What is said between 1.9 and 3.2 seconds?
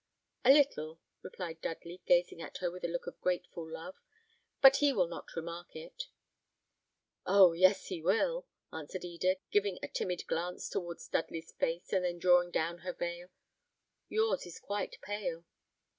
gazing at her with a look